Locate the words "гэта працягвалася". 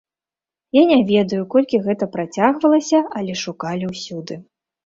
1.87-3.05